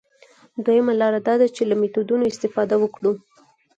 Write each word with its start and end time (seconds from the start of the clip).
دویمه 0.65 0.93
لاره 1.01 1.19
دا 1.27 1.33
ده 1.41 1.47
چې 1.55 1.61
له 1.69 1.75
میتودونو 1.81 2.23
استفاده 2.31 2.75
وکړو. 2.79 3.11